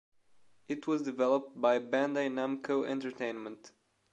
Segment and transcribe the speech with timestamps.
[0.67, 3.71] It was developed by Bandai Namco Entertainment.